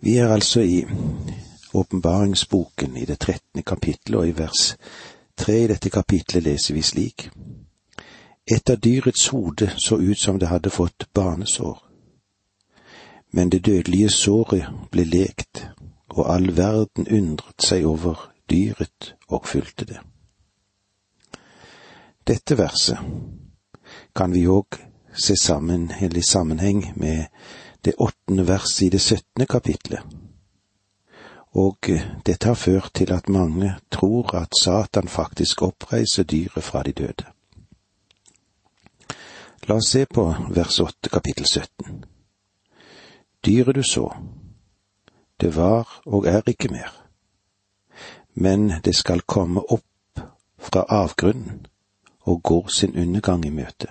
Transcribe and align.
Vi 0.00 0.16
er 0.16 0.32
altså 0.32 0.60
i 0.60 0.86
åpenbaringsboken 1.74 2.96
i 2.96 3.04
det 3.04 3.18
trettende 3.18 3.62
kapittelet, 3.62 4.18
og 4.20 4.28
i 4.28 4.38
vers 4.38 4.76
tre 5.36 5.64
i 5.64 5.66
dette 5.66 5.90
kapittelet 5.90 6.44
leser 6.44 6.74
vi 6.74 6.82
slik. 6.82 7.28
Et 8.46 8.70
av 8.70 8.80
dyrets 8.80 9.28
hode 9.28 9.70
så 9.78 9.98
ut 10.00 10.18
som 10.18 10.38
det 10.38 10.48
hadde 10.48 10.70
fått 10.70 11.06
barnesår. 11.14 11.78
Men 13.32 13.50
det 13.50 13.66
dødelige 13.66 14.10
såret 14.10 14.66
ble 14.90 15.04
lekt, 15.04 15.68
og 16.10 16.32
all 16.34 16.56
verden 16.56 17.06
undret 17.06 17.62
seg 17.62 17.86
over 17.86 18.32
dyret 18.50 19.14
og 19.28 19.46
fulgte 19.46 19.84
det. 19.84 20.00
Dette 22.26 22.58
verset 22.58 22.98
kan 24.16 24.32
vi 24.32 24.46
òg 24.48 24.80
se 25.14 25.36
sammen, 25.36 25.90
eller 26.00 26.18
i 26.18 26.26
sammenheng 26.26 26.92
med 26.96 27.26
det 27.84 27.94
åttende 27.98 28.48
vers 28.48 28.82
i 28.82 28.88
det 28.88 29.00
syttende 29.00 29.46
kapitlet. 29.46 30.00
Og 31.52 31.76
dette 32.26 32.46
har 32.46 32.54
ført 32.54 32.90
til 32.94 33.12
at 33.12 33.28
mange 33.28 33.74
tror 33.90 34.34
at 34.36 34.54
Satan 34.60 35.08
faktisk 35.08 35.62
oppreiser 35.62 36.22
dyret 36.22 36.64
fra 36.64 36.82
de 36.82 36.92
døde. 36.92 37.26
La 39.68 39.74
oss 39.74 39.90
se 39.92 40.06
på 40.06 40.24
vers 40.50 40.80
åtte 40.80 41.10
kapittel 41.10 41.46
17. 41.46 42.04
Dyret 43.46 43.74
du 43.74 43.82
så, 43.82 44.06
det 45.40 45.56
var 45.56 46.00
og 46.06 46.26
er 46.26 46.42
ikke 46.46 46.68
mer, 46.68 46.92
men 48.34 48.72
det 48.84 48.94
skal 48.96 49.20
komme 49.20 49.60
opp 49.60 50.22
fra 50.58 50.84
avgrunnen 50.88 51.66
og 52.20 52.42
går 52.42 52.68
sin 52.68 52.96
undergang 52.96 53.44
i 53.46 53.50
møte. 53.50 53.88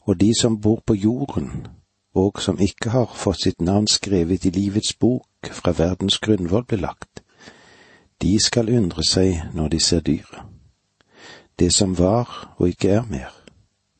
Og 0.00 0.20
de 0.20 0.32
som 0.40 0.60
bor 0.60 0.82
på 0.86 0.94
jorden, 0.94 1.66
og 2.14 2.40
som 2.42 2.60
ikke 2.60 2.90
har 2.90 3.10
fått 3.14 3.42
sitt 3.42 3.60
navn 3.60 3.88
skrevet 3.90 4.46
i 4.46 4.52
livets 4.54 4.94
bok 4.94 5.50
fra 5.50 5.74
verdens 5.74 6.18
grunnvoll 6.22 6.64
ble 6.68 6.78
lagt, 6.84 7.22
de 8.22 8.36
skal 8.40 8.70
undre 8.70 9.02
seg 9.04 9.50
når 9.54 9.74
de 9.74 9.80
ser 9.82 10.04
dyret, 10.06 10.46
det 11.58 11.72
som 11.74 11.98
var 11.98 12.54
og 12.56 12.70
ikke 12.70 12.94
er 13.00 13.04
mer, 13.10 13.34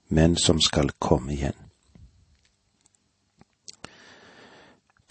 men 0.08 0.36
som 0.38 0.60
skal 0.62 0.94
komme 0.98 1.34
igjen. 1.34 1.58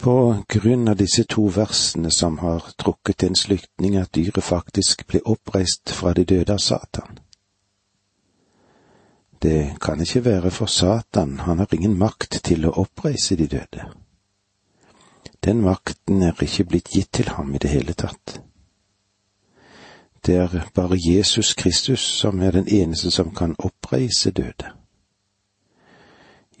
På 0.04 0.44
grunn 0.48 0.88
av 0.88 0.98
disse 1.00 1.22
to 1.24 1.46
versene 1.48 2.10
som 2.12 2.40
har 2.42 2.66
trukket 2.80 3.22
en 3.24 3.36
slutning 3.38 3.94
at 3.96 4.12
dyret 4.12 4.44
faktisk 4.44 5.06
ble 5.08 5.22
oppreist 5.24 5.92
fra 5.96 6.12
de 6.12 6.26
døde 6.28 6.52
av 6.52 6.60
Satan, 6.60 7.13
det 9.44 9.76
kan 9.80 10.00
ikke 10.00 10.24
være 10.24 10.50
for 10.50 10.66
Satan, 10.66 11.38
han 11.38 11.58
har 11.58 11.74
ingen 11.74 11.98
makt 11.98 12.40
til 12.44 12.64
å 12.64 12.72
oppreise 12.80 13.36
de 13.36 13.46
døde. 13.46 13.84
Den 15.44 15.60
makten 15.60 16.22
er 16.22 16.42
ikke 16.42 16.64
blitt 16.64 16.88
gitt 16.88 17.10
til 17.12 17.28
ham 17.28 17.52
i 17.54 17.60
det 17.60 17.70
hele 17.70 17.92
tatt. 17.92 18.40
Det 20.26 20.36
er 20.40 20.70
bare 20.74 20.96
Jesus 20.96 21.52
Kristus 21.54 22.00
som 22.00 22.40
er 22.40 22.56
den 22.56 22.68
eneste 22.68 23.10
som 23.10 23.34
kan 23.34 23.52
oppreise 23.58 24.30
døde. 24.30 24.72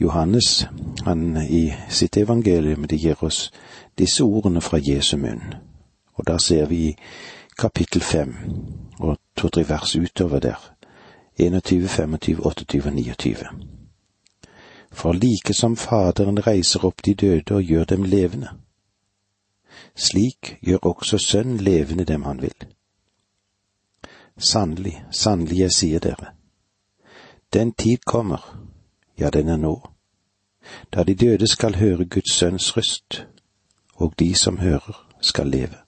Johannes, 0.00 0.66
han 1.04 1.36
i 1.48 1.72
sitt 1.88 2.16
evangelium, 2.16 2.84
det 2.84 3.00
gir 3.00 3.24
oss 3.24 3.52
disse 3.98 4.24
ordene 4.24 4.60
fra 4.60 4.78
Jesu 4.82 5.16
munn, 5.16 5.54
og 6.14 6.26
da 6.26 6.36
ser 6.38 6.66
vi 6.66 6.88
i 6.88 6.96
kapittel 7.56 8.02
fem 8.02 8.36
og 8.98 9.16
to-tre 9.36 9.64
vers 9.68 9.96
utover 9.96 10.38
der 10.38 10.73
21, 11.38 11.88
25, 11.88 12.46
28 12.46 12.86
og 12.86 12.92
29. 12.92 13.36
For 14.92 15.12
like 15.12 15.54
som 15.54 15.76
Faderen 15.76 16.46
reiser 16.46 16.84
opp 16.84 17.02
de 17.04 17.14
døde 17.14 17.54
og 17.54 17.62
gjør 17.62 17.84
dem 17.84 18.02
levende, 18.02 18.48
slik 19.96 20.58
gjør 20.62 20.78
også 20.78 21.18
Sønnen 21.18 21.56
levende 21.56 22.04
dem 22.04 22.22
han 22.22 22.42
vil. 22.42 22.54
Sannelig, 24.38 25.04
sannelig, 25.10 25.58
jeg 25.58 25.72
sier 25.72 25.98
dere, 25.98 26.34
den 27.52 27.72
tid 27.72 27.98
kommer, 28.06 28.66
ja, 29.18 29.30
den 29.30 29.48
er 29.48 29.56
nå, 29.56 29.90
da 30.94 31.02
de 31.02 31.14
døde 31.14 31.46
skal 31.46 31.76
høre 31.76 32.04
Guds 32.04 32.34
sønns 32.34 32.76
røst, 32.76 33.26
og 33.94 34.14
de 34.18 34.34
som 34.34 34.58
hører, 34.58 35.06
skal 35.20 35.46
leve. 35.46 35.78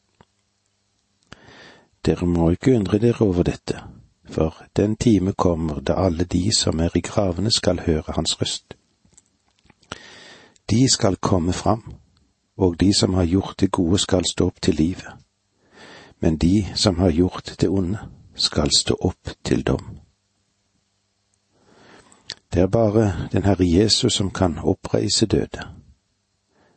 Dere 2.06 2.26
må 2.26 2.50
ikke 2.50 2.76
undre 2.76 2.98
dere 2.98 3.26
over 3.26 3.42
dette 3.42 3.82
for 4.28 4.54
den 4.76 4.96
time 4.96 5.32
kommer 5.32 5.80
da 5.80 5.94
alle 5.94 6.24
de 6.24 6.50
som 6.56 6.80
er 6.80 6.96
i 6.96 7.00
gravene 7.00 7.50
skal 7.50 7.80
høre 7.80 8.12
hans 8.16 8.40
røst. 8.40 8.76
De 10.70 10.88
skal 10.92 11.16
komme 11.16 11.52
fram, 11.52 11.94
og 12.56 12.80
de 12.80 12.94
som 12.94 13.14
har 13.14 13.24
gjort 13.24 13.60
det 13.60 13.70
gode 13.70 13.98
skal 13.98 14.24
stå 14.30 14.46
opp 14.46 14.60
til 14.62 14.74
livet, 14.74 15.12
men 16.20 16.36
de 16.36 16.66
som 16.74 16.98
har 16.98 17.10
gjort 17.10 17.56
det 17.60 17.68
onde 17.68 17.98
skal 18.34 18.70
stå 18.78 18.96
opp 19.00 19.30
til 19.44 19.62
dom. 19.62 19.96
Det 22.52 22.62
er 22.62 22.66
bare 22.66 23.28
den 23.32 23.44
Herre 23.44 23.66
Jesus 23.68 24.12
som 24.12 24.30
kan 24.30 24.58
oppreise 24.58 25.26
døde. 25.26 25.68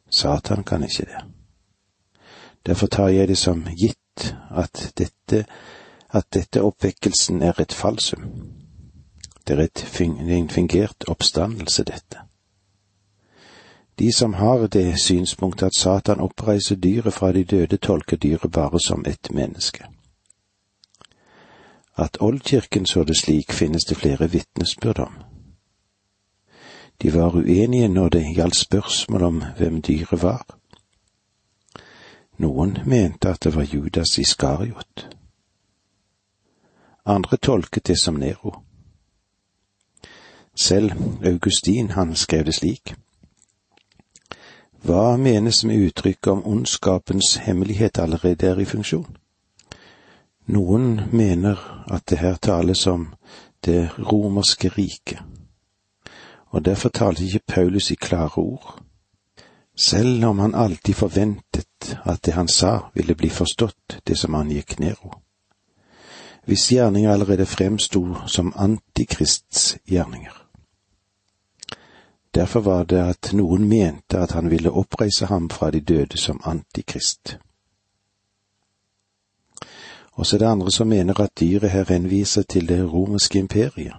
Satan 0.10 0.64
kan 0.64 0.84
ikke 0.84 1.06
det. 1.06 1.24
Derfor 2.66 2.88
tar 2.88 3.08
jeg 3.08 3.28
det 3.28 3.38
som 3.38 3.64
gitt 3.64 4.36
at 4.52 4.94
dette 4.98 5.46
at 6.10 6.34
dette 6.34 6.62
oppvekkelsen 6.62 7.42
er 7.42 7.62
et 7.62 7.74
falsum. 7.74 8.24
Det 9.48 9.60
er 9.60 9.64
et, 9.64 9.80
fingert 10.52 11.04
oppstandelse, 11.08 11.84
dette. 11.84 12.18
De 14.00 14.12
som 14.14 14.34
har 14.34 14.68
det 14.68 15.00
synspunktet 15.00 15.66
at 15.66 15.76
Satan 15.76 16.20
oppreiser 16.20 16.76
dyret 16.76 17.14
fra 17.14 17.32
de 17.32 17.44
døde, 17.44 17.78
tolker 17.78 18.18
dyret 18.18 18.52
bare 18.52 18.80
som 18.80 19.06
et 19.08 19.32
menneske. 19.32 19.84
At 21.98 22.18
Oldkirken 22.22 22.86
så 22.86 23.04
det 23.04 23.18
slik, 23.18 23.52
finnes 23.52 23.86
det 23.86 23.98
flere 23.98 24.32
vitnesbyrd 24.32 25.00
om. 25.00 25.14
De 27.02 27.14
var 27.14 27.36
uenige 27.36 27.88
når 27.88 28.10
det 28.10 28.36
gjaldt 28.36 28.56
spørsmål 28.56 29.24
om 29.24 29.44
hvem 29.58 29.82
dyret 29.82 30.22
var. 30.22 30.46
Noen 32.38 32.78
mente 32.86 33.30
at 33.30 33.44
det 33.44 33.56
var 33.56 33.64
Judas 33.64 34.18
Iskariot 34.18 35.19
andre 37.06 37.38
tolket 37.38 37.88
det 37.88 38.00
som 38.00 38.14
Nero. 38.14 38.56
Selv 40.56 40.92
Augustin, 41.26 41.90
han 41.90 42.16
skrev 42.16 42.46
det 42.46 42.56
slik. 42.56 42.96
Hva 44.84 45.18
menes 45.18 45.64
med 45.64 45.76
uttrykket 45.76 46.28
om 46.28 46.46
ondskapens 46.46 47.36
hemmelighet 47.36 48.00
allerede 48.00 48.48
er 48.48 48.60
i 48.60 48.66
funksjon? 48.66 49.18
Noen 50.48 51.02
mener 51.12 51.60
at 51.92 52.10
det 52.10 52.20
her 52.20 52.36
tales 52.36 52.88
om 52.88 53.14
det 53.66 53.90
romerske 54.00 54.70
riket, 54.70 55.20
og 56.50 56.66
derfor 56.66 56.90
talte 56.90 57.26
ikke 57.26 57.46
Paulus 57.48 57.92
i 57.92 57.96
klare 57.96 58.38
ord, 58.42 58.84
selv 59.76 60.26
om 60.26 60.40
han 60.40 60.56
alltid 60.56 60.94
forventet 60.94 61.98
at 62.04 62.26
det 62.26 62.34
han 62.34 62.48
sa 62.48 62.92
ville 62.94 63.16
bli 63.16 63.30
forstått, 63.30 64.02
det 64.08 64.18
som 64.18 64.36
angikk 64.36 64.80
Nero 64.80 65.14
hvis 66.50 66.70
gjerninger 66.70 67.12
allerede 67.12 67.46
fremsto 67.46 68.16
som 68.28 68.54
antikrists 68.56 69.78
gjerninger. 69.86 70.46
Derfor 72.36 72.60
var 72.60 72.84
det 72.84 72.98
at 72.98 73.30
noen 73.34 73.68
mente 73.70 74.18
at 74.18 74.32
han 74.32 74.50
ville 74.50 74.72
oppreise 74.72 75.26
ham 75.26 75.50
fra 75.50 75.70
de 75.72 75.80
døde 75.82 76.18
som 76.18 76.42
antikrist. 76.44 77.38
Og 80.12 80.26
så 80.26 80.36
er 80.36 80.40
det 80.40 80.48
andre 80.48 80.72
som 80.72 80.88
mener 80.88 81.22
at 81.22 81.40
dyret 81.40 81.70
her 81.70 81.86
henviser 81.90 82.42
til 82.42 82.70
det 82.70 82.94
romerske 82.94 83.40
imperiet, 83.40 83.94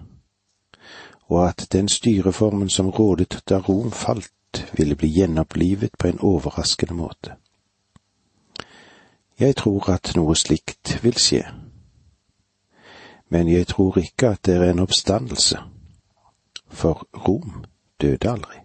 og 1.29 1.49
at 1.49 1.69
den 1.73 1.89
styreformen 1.89 2.69
som 2.69 2.91
rådet 2.91 3.43
da 3.49 3.59
Rom 3.59 3.93
falt, 3.93 4.67
ville 4.73 4.97
bli 4.97 5.09
gjenopplivet 5.09 5.91
på 5.99 6.09
en 6.09 6.19
overraskende 6.21 6.95
måte. 6.95 7.35
Jeg 9.41 9.57
tror 9.57 9.91
at 9.91 10.13
noe 10.17 10.35
slikt 10.37 10.99
vil 11.03 11.15
skje 11.15 11.45
men 13.31 13.49
jeg 13.49 13.67
tror 13.67 13.99
ikke 13.99 14.29
at 14.35 14.47
det 14.47 14.57
er 14.57 14.71
en 14.71 14.83
oppstandelse, 14.83 15.59
for 16.69 17.07
Rom 17.29 17.65
døde 18.01 18.31
aldri. 18.31 18.59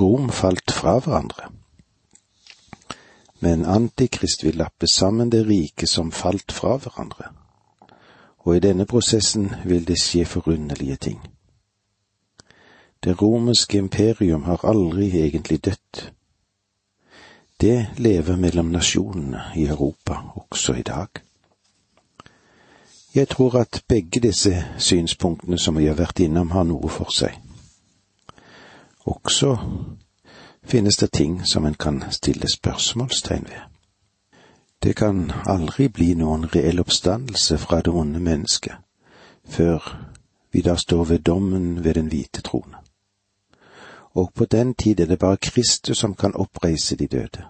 Rom 0.00 0.30
falt 0.30 0.70
fra 0.70 0.98
hverandre. 0.98 1.50
Men 3.40 3.64
Antikrist 3.64 4.44
vil 4.44 4.56
lappe 4.56 4.86
sammen 4.92 5.32
det 5.32 5.46
rike 5.46 5.86
som 5.86 6.12
falt 6.12 6.52
fra 6.52 6.76
hverandre, 6.76 7.32
og 8.38 8.56
i 8.56 8.60
denne 8.60 8.86
prosessen 8.86 9.50
vil 9.64 9.86
det 9.88 9.98
skje 10.00 10.24
forunderlige 10.24 10.96
ting. 10.96 11.20
Det 13.04 13.22
romerske 13.22 13.78
imperium 13.78 14.42
har 14.42 14.64
aldri 14.64 15.10
egentlig 15.10 15.64
dødt. 15.64 16.12
Det 17.60 17.86
lever 17.96 18.36
mellom 18.36 18.66
nasjonene 18.66 19.42
i 19.56 19.66
Europa 19.66 20.14
også 20.36 20.72
i 20.72 20.82
dag. 20.82 21.08
Jeg 23.16 23.28
tror 23.28 23.54
at 23.58 23.82
begge 23.88 24.20
disse 24.20 24.64
synspunktene 24.78 25.58
som 25.58 25.78
vi 25.78 25.86
har 25.86 25.94
vært 25.96 26.20
innom, 26.20 26.50
har 26.50 26.66
noe 26.68 26.88
for 26.92 27.08
seg. 27.08 27.32
Også 29.08 29.56
finnes 30.60 30.96
det 31.00 31.10
ting 31.12 31.38
som 31.46 31.64
en 31.64 31.74
kan 31.74 32.02
stille 32.10 32.44
spørsmålstegn 32.52 33.48
ved. 33.48 33.62
Det 34.82 34.96
kan 34.96 35.32
aldri 35.46 35.88
bli 35.88 36.12
noen 36.14 36.44
reell 36.52 36.80
oppstandelse 36.80 37.58
fra 37.58 37.80
det 37.80 37.94
onde 37.94 38.20
mennesket 38.20 38.76
før 39.48 39.80
vi 40.52 40.60
da 40.60 40.76
står 40.76 41.04
ved 41.04 41.18
dommen 41.18 41.84
ved 41.84 41.94
den 41.94 42.12
hvite 42.12 42.42
trone. 42.42 42.76
Og 44.14 44.32
på 44.34 44.44
den 44.44 44.74
tid 44.74 45.00
er 45.00 45.06
det 45.06 45.18
bare 45.18 45.36
Kristus 45.36 45.98
som 45.98 46.14
kan 46.14 46.34
oppreise 46.34 46.96
de 46.96 47.06
døde. 47.06 47.44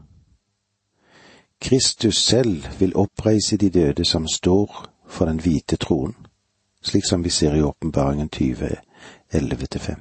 Kristus 1.60 2.16
selv 2.16 2.64
vil 2.78 2.96
oppreise 2.96 3.56
de 3.56 3.70
døde 3.70 4.04
som 4.04 4.28
står 4.28 4.95
for 5.06 5.26
den 5.26 5.40
hvite 5.40 5.76
troen, 5.76 6.14
slik 6.82 7.06
som 7.06 7.24
vi 7.24 7.30
ser 7.30 7.54
i 7.54 7.62
Åpenbaringen 7.62 8.28
20, 8.28 8.76
11-15. 9.32 9.96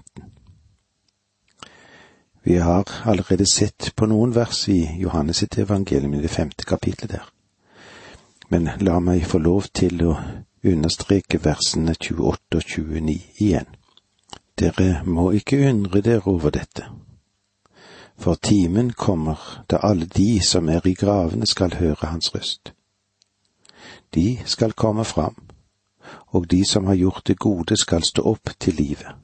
Vi 2.43 2.57
har 2.57 2.89
allerede 3.03 3.45
sett 3.53 3.95
på 3.95 4.05
noen 4.05 4.35
vers 4.35 4.67
i 4.69 4.99
Johannes 5.01 5.37
sitt 5.37 5.57
evangelium 5.57 6.13
i 6.13 6.21
det 6.21 6.29
femte 6.29 6.65
kapitlet 6.65 7.09
der, 7.09 7.23
men 8.49 8.69
la 8.79 8.99
meg 8.99 9.25
få 9.25 9.41
lov 9.41 9.71
til 9.73 10.03
å 10.05 10.11
understreke 10.61 11.39
versene 11.41 11.95
28 11.97 12.59
og 12.59 12.61
29 12.61 13.15
igjen. 13.41 13.65
Dere 14.61 15.01
må 15.09 15.31
ikke 15.33 15.57
undre 15.69 16.03
dere 16.05 16.29
over 16.29 16.53
dette, 16.53 16.85
for 18.17 18.37
timen 18.37 18.93
kommer 18.93 19.65
da 19.65 19.81
alle 19.81 20.05
de 20.05 20.37
som 20.45 20.69
er 20.69 20.85
i 20.85 20.93
gravene 20.93 21.49
skal 21.49 21.79
høre 21.81 22.13
hans 22.13 22.29
røst. 22.35 22.74
De 24.13 24.39
skal 24.45 24.71
komme 24.71 25.05
fram, 25.05 25.35
og 26.27 26.51
de 26.51 26.65
som 26.65 26.85
har 26.85 26.95
gjort 26.95 27.27
det 27.27 27.39
gode 27.39 27.77
skal 27.77 28.03
stå 28.03 28.21
opp 28.21 28.49
til 28.59 28.73
livet. 28.73 29.15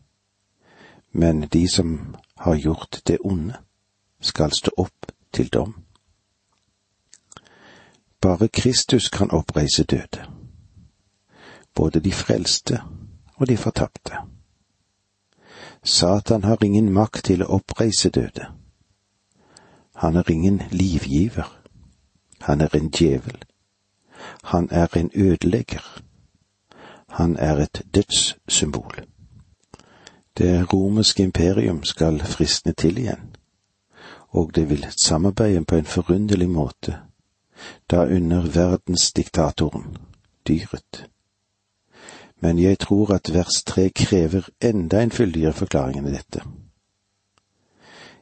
Men 1.12 1.42
de 1.42 1.68
som 1.70 2.16
har 2.38 2.56
gjort 2.56 3.02
det 3.08 3.18
onde, 3.24 3.54
skal 4.22 4.52
stå 4.52 4.72
opp 4.78 5.12
til 5.34 5.48
dom. 5.48 5.76
Bare 8.22 8.48
Kristus 8.48 9.10
kan 9.10 9.32
oppreise 9.32 9.84
døde 9.84 10.42
både 11.76 12.00
de 12.00 12.12
frelste 12.12 12.82
og 13.36 13.48
de 13.48 13.58
fortapte. 13.58 14.14
Satan 15.84 16.44
har 16.44 16.64
ingen 16.64 16.92
makt 16.94 17.24
til 17.26 17.44
å 17.44 17.56
oppreise 17.58 18.10
døde. 18.10 18.46
Han 19.96 20.16
er 20.16 20.32
ingen 20.32 20.62
livgiver. 20.72 21.48
Han 22.42 22.62
er 22.62 22.76
en 22.76 22.90
djevel. 22.90 23.38
Han 24.44 24.68
er 24.72 24.88
en 24.98 25.12
ødelegger. 25.16 26.02
Han 27.10 27.38
er 27.38 27.58
et 27.58 27.82
dødssymbol. 27.96 29.06
Det 30.38 30.74
romerske 30.74 31.24
imperium 31.24 31.84
skal 31.84 32.20
fristne 32.20 32.72
til 32.72 32.98
igjen, 32.98 33.36
og 34.30 34.56
det 34.56 34.70
vil 34.70 34.86
samarbeide 34.98 35.66
på 35.66 35.76
en 35.76 35.86
forunderlig 35.86 36.50
måte, 36.50 36.98
da 37.92 38.06
under 38.06 38.42
verdensdiktatoren, 38.42 39.98
dyret, 40.48 41.10
men 42.40 42.60
jeg 42.60 42.80
tror 42.80 43.14
at 43.14 43.34
vers 43.34 43.64
tre 43.64 43.90
krever 43.90 44.50
enda 44.62 45.04
en 45.04 45.12
fyldigere 45.12 45.54
forklaring 45.54 46.00
enn 46.00 46.14
dette. 46.14 46.42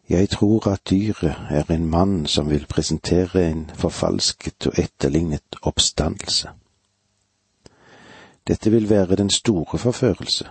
Jeg 0.09 0.29
tror 0.29 0.67
at 0.67 0.89
dyret 0.89 1.35
er 1.49 1.63
en 1.73 1.85
mann 1.85 2.25
som 2.25 2.49
vil 2.49 2.65
presentere 2.69 3.51
en 3.51 3.69
forfalsket 3.73 4.67
og 4.67 4.73
etterlignet 4.77 5.55
oppstandelse. 5.61 6.49
Dette 8.47 8.71
vil 8.71 8.89
være 8.89 9.15
den 9.15 9.29
store 9.29 9.77
forførelse, 9.77 10.49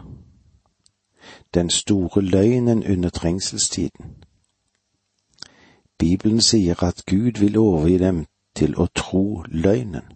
den 1.55 1.71
store 1.71 2.23
løgnen 2.23 2.93
under 2.93 3.09
trengselstiden. 3.09 4.15
Bibelen 5.99 6.41
sier 6.41 6.83
at 6.83 7.03
Gud 7.07 7.41
vil 7.41 7.59
overgi 7.59 7.99
dem 7.99 8.27
til 8.55 8.79
å 8.79 8.87
tro 8.95 9.43
løgnen. 9.49 10.07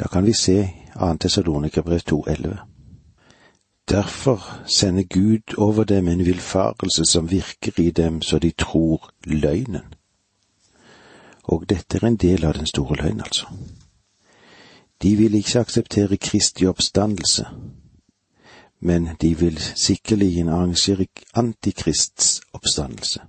Da 0.00 0.08
kan 0.08 0.26
vi 0.26 0.32
se 0.32 0.70
2. 0.98 1.16
Tessalonikerbrev 1.16 2.00
2,11. 2.12 2.71
Derfor 3.90 4.62
sender 4.66 5.02
Gud 5.02 5.58
over 5.58 5.84
dem 5.84 6.08
en 6.08 6.24
villfarelse 6.24 7.04
som 7.04 7.30
virker 7.30 7.80
i 7.80 7.90
dem 7.90 8.22
så 8.22 8.38
de 8.38 8.50
tror 8.50 9.10
løgnen. 9.24 9.94
Og 11.42 11.68
dette 11.68 11.98
er 11.98 12.06
en 12.06 12.16
del 12.16 12.44
av 12.44 12.54
den 12.54 12.66
store 12.66 12.96
løgn, 12.96 13.20
altså. 13.20 13.46
De 15.02 15.16
vil 15.16 15.34
ikke 15.34 15.60
akseptere 15.60 16.16
Kristi 16.16 16.66
oppstandelse, 16.66 17.46
men 18.80 19.08
de 19.20 19.38
vil 19.38 19.58
sikkerlig 19.58 20.48
arrangere 20.48 21.06
antikrists 21.34 22.40
oppstandelse. 22.52 23.20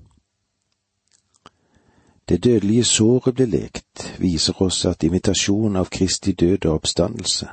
Det 2.29 2.43
dødelige 2.43 2.83
såret 2.83 3.35
ble 3.35 3.45
lekt, 3.45 4.13
viser 4.19 4.61
oss 4.61 4.85
at 4.85 5.03
imitasjon 5.03 5.75
av 5.75 5.89
Kristi 5.89 6.31
død 6.31 6.65
og 6.65 6.73
oppstandelse. 6.73 7.47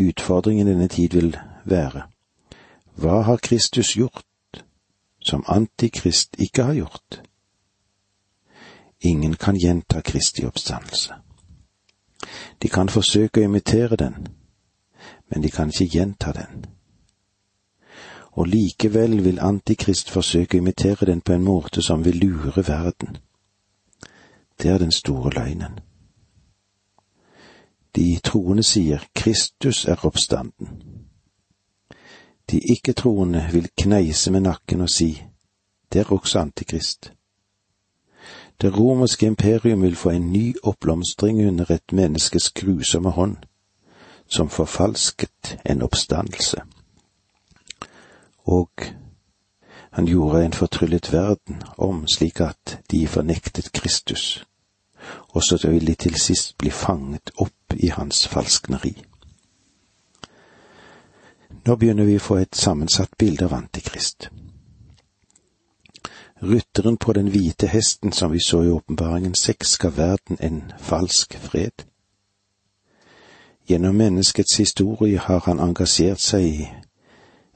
Utfordringen 0.00 0.66
denne 0.66 0.88
tid 0.88 1.14
vil 1.14 1.36
være, 1.64 2.02
hva 2.96 3.22
har 3.22 3.36
Kristus 3.36 3.94
gjort 3.96 4.62
som 5.20 5.44
Antikrist 5.48 6.36
ikke 6.38 6.62
har 6.62 6.74
gjort? 6.74 7.22
Ingen 9.00 9.34
kan 9.34 9.56
gjenta 9.56 10.00
Kristi 10.00 10.44
oppstandelse. 10.46 11.14
De 12.62 12.68
kan 12.68 12.88
forsøke 12.88 13.40
å 13.40 13.44
imitere 13.44 13.96
den, 13.96 14.28
men 15.28 15.42
de 15.42 15.50
kan 15.50 15.68
ikke 15.68 15.90
gjenta 15.98 16.32
den 16.32 16.66
og 18.32 18.46
likevel 18.46 19.24
vil 19.24 19.40
Antikrist 19.40 20.10
forsøke 20.10 20.56
å 20.56 20.62
imitere 20.62 21.06
den 21.06 21.20
på 21.20 21.34
en 21.36 21.44
måte 21.44 21.82
som 21.82 22.04
vil 22.04 22.16
lure 22.16 22.64
verden. 22.68 23.16
Det 24.62 24.70
er 24.70 24.78
den 24.78 24.92
store 24.92 25.30
løgnen. 25.34 25.80
De 27.96 28.18
troende 28.24 28.62
sier 28.62 29.04
Kristus 29.14 29.84
er 29.84 30.06
oppstanden. 30.06 30.68
De 32.50 32.58
ikke-troende 32.58 33.48
vil 33.52 33.68
kneise 33.76 34.30
med 34.30 34.40
nakken 34.40 34.80
og 34.80 34.90
si 34.90 35.22
det 35.92 36.00
er 36.00 36.12
også 36.12 36.38
Antikrist. 36.38 37.12
Det 38.60 38.78
romerske 38.78 39.26
imperium 39.26 39.82
vil 39.82 39.96
få 39.96 40.10
en 40.10 40.32
ny 40.32 40.54
oppblomstring 40.62 41.46
under 41.48 41.70
et 41.70 41.92
menneskes 41.92 42.50
grusomme 42.50 43.10
hånd, 43.10 43.36
som 44.28 44.48
forfalsket 44.48 45.58
en 45.66 45.82
oppstandelse 45.82 46.62
og 48.44 48.70
han 49.90 50.06
gjorde 50.06 50.44
en 50.44 50.52
fortryllet 50.52 51.12
verden 51.12 51.62
om 51.78 52.06
slik 52.08 52.40
at 52.40 52.78
de 52.90 53.06
fornektet 53.06 53.72
Kristus, 53.72 54.46
og 55.28 55.42
så 55.42 55.68
ville 55.68 55.86
de 55.86 55.94
til 55.94 56.14
sist 56.20 56.58
bli 56.58 56.70
fanget 56.70 57.30
opp 57.38 57.61
i 57.76 57.88
hans 57.88 58.26
falskneri. 58.26 58.94
Nå 61.64 61.76
begynner 61.76 62.04
vi 62.04 62.16
å 62.18 62.22
få 62.22 62.40
et 62.42 62.56
sammensatt 62.58 63.18
bilde 63.18 63.46
av 63.46 63.54
Antikrist. 63.54 64.28
Rytteren 66.42 66.96
på 66.96 67.12
den 67.12 67.28
hvite 67.30 67.68
hesten 67.70 68.12
som 68.12 68.32
vi 68.32 68.40
så 68.42 68.62
i 68.62 68.70
åpenbaringen 68.70 69.34
seks, 69.34 69.76
ga 69.78 69.92
verden 69.94 70.40
en 70.40 70.72
falsk 70.78 71.36
fred. 71.38 71.84
Gjennom 73.68 73.94
menneskets 73.94 74.56
historie 74.58 75.18
har 75.18 75.44
han 75.46 75.60
engasjert 75.60 76.20
seg 76.20 76.42
i 76.42 76.66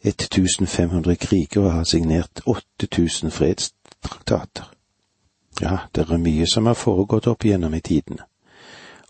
1500 0.06 1.16
krigere 1.16 1.70
har 1.70 1.84
signert 1.84 2.40
8000 2.46 3.30
fredstraktater. 3.30 4.70
Ja, 5.60 5.78
det 5.94 6.06
er 6.06 6.16
mye 6.22 6.46
som 6.46 6.66
har 6.66 6.78
foregått 6.78 7.26
opp 7.26 7.44
igjennom 7.44 7.74
i 7.74 7.80
tidene. 7.80 8.22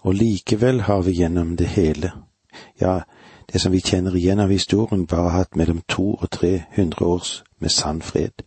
Og 0.07 0.15
likevel 0.15 0.81
har 0.87 1.03
vi 1.03 1.13
gjennom 1.19 1.57
det 1.57 1.67
hele, 1.67 2.13
ja, 2.81 3.01
det 3.53 3.61
som 3.61 3.73
vi 3.73 3.81
kjenner 3.83 4.15
igjen 4.15 4.39
av 4.39 4.53
historien, 4.55 5.07
bare 5.07 5.33
hatt 5.35 5.57
mellom 5.59 5.81
to 5.89 6.13
og 6.15 6.31
tre 6.31 6.63
hundre 6.77 7.07
års 7.07 7.43
med 7.59 7.75
sann 7.75 8.03
fred. 8.03 8.47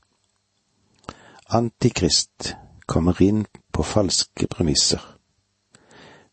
Antikrist 1.50 2.56
kommer 2.88 3.20
inn 3.22 3.44
på 3.74 3.84
falske 3.84 4.48
premisser. 4.48 5.04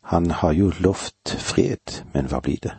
Han 0.01 0.31
har 0.31 0.51
jo 0.51 0.71
lovt 0.79 1.35
fred, 1.39 2.03
men 2.13 2.31
hva 2.31 2.39
blir 2.39 2.63
det? 2.63 2.77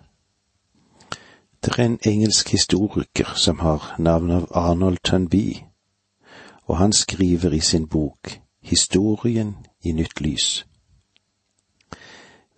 Det 1.61 1.75
er 1.77 1.85
en 1.85 1.99
engelsk 2.07 2.49
historiker 2.49 3.29
som 3.37 3.59
har 3.61 3.95
navnet 3.99 4.49
av 4.49 4.71
Arnold 4.71 5.05
Tunby, 5.05 5.67
og 6.65 6.77
han 6.81 6.93
skriver 6.93 7.53
i 7.53 7.61
sin 7.61 7.89
bok 7.89 8.41
Historien 8.63 9.57
i 9.85 9.93
nytt 9.93 10.21
lys. 10.21 10.65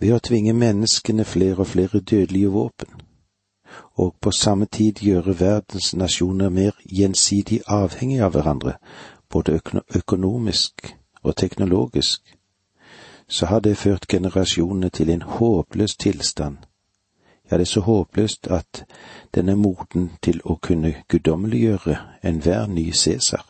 Ved 0.00 0.14
å 0.14 0.18
tvinge 0.18 0.52
menneskene 0.56 1.24
flere 1.24 1.64
og 1.64 1.66
flere 1.66 2.00
dødelige 2.00 2.48
våpen, 2.48 3.02
og 3.94 4.14
på 4.20 4.30
samme 4.30 4.66
tid 4.66 5.02
gjøre 5.04 5.36
verdens 5.40 5.92
nasjoner 5.94 6.48
mer 6.48 6.78
gjensidig 6.84 7.60
avhengige 7.66 8.24
av 8.24 8.32
hverandre, 8.34 8.74
både 9.30 9.60
økonomisk 9.94 10.94
og 11.22 11.36
teknologisk, 11.36 12.36
så 13.28 13.46
har 13.46 13.60
det 13.60 13.76
ført 13.76 14.08
generasjonene 14.08 14.88
til 14.88 15.10
en 15.10 15.22
håpløs 15.22 15.96
tilstand 15.96 16.64
ja, 17.50 17.56
det 17.56 17.62
er 17.62 17.64
så 17.64 17.80
håpløst 17.80 18.46
at 18.46 18.84
den 19.34 19.48
er 19.48 19.54
moden 19.54 20.10
til 20.22 20.40
å 20.44 20.54
kunne 20.62 20.94
guddommeliggjøre 21.08 21.96
enhver 22.22 22.66
ny 22.66 22.92
Cæsar. 22.92 23.49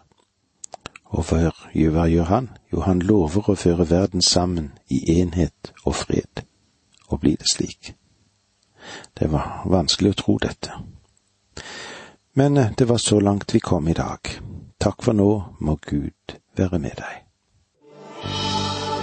Og 1.10 1.26
hva, 1.26 1.50
hva 1.74 2.06
gjør 2.06 2.28
han? 2.30 2.50
Jo, 2.72 2.84
han 2.86 3.02
lover 3.02 3.50
å 3.50 3.58
føre 3.58 3.88
verden 3.90 4.22
sammen 4.22 4.70
i 4.88 5.02
enhet 5.18 5.72
og 5.84 5.96
fred. 6.04 6.44
Og 7.10 7.20
blir 7.22 7.40
det 7.40 7.50
slik? 7.50 7.94
Det 9.18 9.30
var 9.32 9.64
vanskelig 9.66 10.14
å 10.14 10.20
tro 10.22 10.36
dette. 10.42 10.76
Men 12.38 12.56
eh, 12.56 12.70
det 12.78 12.86
var 12.88 12.98
så 13.02 13.20
langt 13.20 13.54
vi 13.54 13.60
kom 13.60 13.88
i 13.88 13.96
dag. 13.96 14.30
Takk 14.80 15.02
for 15.04 15.12
nå, 15.12 15.30
må 15.60 15.76
Gud 15.82 16.36
være 16.56 16.78
med 16.78 16.96
deg. 17.02 17.26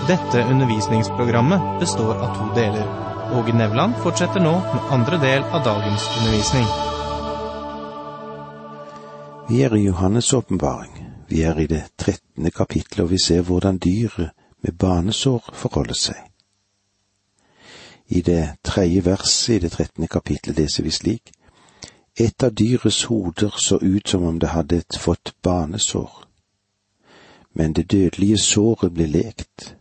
Dette 0.07 0.45
undervisningsprogrammet 0.47 1.79
består 1.81 2.15
av 2.15 2.37
to 2.37 2.47
deler. 2.55 2.87
Åge 3.35 3.53
Nevland 3.53 3.97
fortsetter 3.99 4.39
nå 4.39 4.53
med 4.63 4.93
andre 4.95 5.19
del 5.19 5.43
av 5.43 5.65
dagens 5.65 6.07
undervisning. 6.17 6.69
Vi 9.49 9.61
er 9.63 9.75
i 9.75 9.83
Johannes' 9.89 10.33
åpenbaring. 10.35 11.06
Vi 11.27 11.41
er 11.41 11.59
i 11.59 11.67
det 11.67 11.83
trettende 11.97 12.51
kapittelet, 12.51 13.03
og 13.03 13.11
vi 13.11 13.19
ser 13.19 13.41
hvordan 13.41 13.77
dyret 13.77 14.29
med 14.61 14.71
banesår 14.71 15.49
forholder 15.53 15.93
seg. 15.93 16.21
I 18.07 18.21
det 18.21 18.55
tredje 18.63 19.05
verset 19.05 19.55
i 19.55 19.59
det 19.59 19.71
trettende 19.71 20.07
kapittelet 20.07 20.57
leser 20.57 20.83
vi 20.83 20.91
slik. 20.91 21.31
Et 22.15 22.43
av 22.43 22.53
dyrets 22.55 23.03
hoder 23.03 23.53
så 23.59 23.77
ut 23.81 24.09
som 24.09 24.23
om 24.23 24.39
det 24.39 24.49
hadde 24.49 24.81
fått 24.99 25.35
banesår, 25.43 26.23
men 27.53 27.73
det 27.73 27.91
dødelige 27.91 28.37
såret 28.37 28.93
ble 28.93 29.05
lekt, 29.05 29.75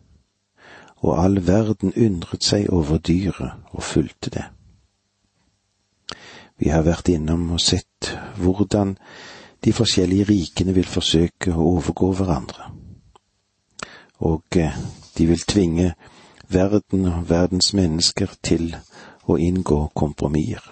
og 0.96 1.22
all 1.22 1.40
verden 1.46 1.94
undret 1.96 2.44
seg 2.44 2.68
over 2.72 2.98
dyret 2.98 3.70
og 3.70 3.82
fulgte 3.82 4.30
det. 4.30 4.44
Vi 6.58 6.68
har 6.72 6.82
vært 6.82 7.08
innom 7.08 7.50
og 7.52 7.60
sett 7.60 8.12
hvordan 8.40 8.96
de 9.66 9.72
forskjellige 9.72 10.24
rikene 10.24 10.74
vil 10.76 10.86
forsøke 10.86 11.50
å 11.50 11.64
overgå 11.72 12.12
hverandre. 12.14 12.68
Og 14.22 14.58
eh, 14.62 14.78
de 15.18 15.26
vil 15.26 15.42
tvinge 15.42 15.88
verden 16.48 17.08
og 17.10 17.26
verdens 17.30 17.72
mennesker 17.74 18.36
til 18.46 18.76
å 19.26 19.34
inngå 19.42 19.80
kompromisser. 19.90 20.62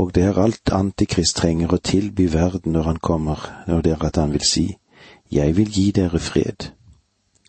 Og 0.00 0.14
det 0.14 0.24
er 0.30 0.40
alt 0.40 0.72
Antikrist 0.72 1.36
trenger 1.36 1.76
å 1.76 1.82
tilby 1.92 2.30
verden 2.32 2.72
når 2.72 2.92
han 2.92 3.04
kommer, 3.04 3.44
og 3.68 3.84
det 3.84 3.92
er 3.98 4.08
at 4.08 4.16
han 4.16 4.32
vil 4.32 4.48
si, 4.48 4.68
Jeg 5.30 5.56
vil 5.56 5.68
gi 5.68 5.90
dere 5.92 6.18
fred. 6.18 6.72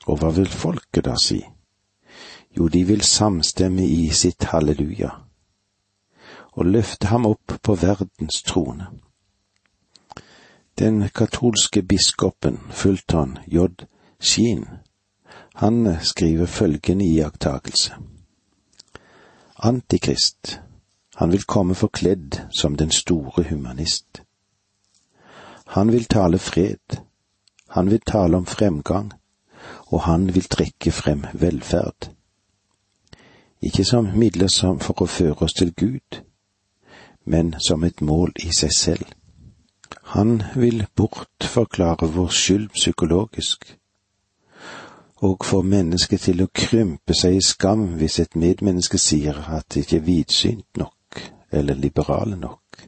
Og 0.06 0.20
hva 0.20 0.36
vil 0.36 0.52
folket 0.52 1.06
da 1.06 1.16
si? 1.16 1.40
Jo, 2.58 2.68
de 2.68 2.84
vil 2.84 3.02
samstemme 3.02 3.86
i 3.88 4.10
sitt 4.12 4.52
halleluja, 4.52 5.12
og 6.60 6.66
løfte 6.66 7.08
ham 7.08 7.26
opp 7.26 7.56
på 7.64 7.76
verdens 7.76 8.44
trone. 8.44 8.90
Den 10.80 11.10
katolske 11.10 11.84
biskopen 11.84 12.60
Fulton 12.72 13.38
J. 13.48 13.58
Sheen, 14.20 14.66
han 15.54 15.98
skriver 16.02 16.46
følgende 16.46 17.06
iakttagelse. 17.06 17.94
Antikrist, 19.58 20.62
han 21.16 21.32
vil 21.32 21.44
komme 21.44 21.76
forkledd 21.76 22.40
som 22.62 22.76
den 22.76 22.92
store 22.92 23.44
humanist. 23.50 24.22
Han 25.68 25.92
vil 25.92 26.06
tale 26.06 26.40
fred, 26.40 26.98
han 27.68 27.92
vil 27.92 28.02
tale 28.08 28.38
om 28.38 28.46
fremgang, 28.46 29.12
og 29.92 30.02
han 30.02 30.36
vil 30.36 30.44
trekke 30.44 30.92
frem 30.92 31.26
velferd. 31.34 32.10
Ikke 33.62 33.84
som 33.84 34.08
midler 34.16 34.78
for 34.80 35.04
å 35.04 35.12
føre 35.12 35.44
oss 35.44 35.60
til 35.60 35.76
Gud, 35.76 36.24
men 37.26 37.56
som 37.68 37.84
et 37.84 38.02
mål 38.02 38.32
i 38.40 38.56
seg 38.56 38.72
selv. 38.72 39.19
Han 40.10 40.44
vil 40.56 40.86
bortforklare 40.96 42.08
vår 42.08 42.28
skyld 42.28 42.70
psykologisk, 42.70 43.78
og 45.16 45.46
få 45.46 45.62
mennesket 45.62 46.22
til 46.22 46.40
å 46.42 46.48
krympe 46.50 47.14
seg 47.14 47.36
i 47.38 47.42
skam 47.46 47.84
hvis 48.00 48.16
et 48.24 48.38
medmenneske 48.40 48.98
sier 48.98 49.38
at 49.54 49.68
det 49.70 49.84
ikke 49.84 49.98
er 50.00 50.08
vidsynt 50.08 50.80
nok 50.82 51.20
eller 51.52 51.78
liberale 51.78 52.38
nok. 52.40 52.88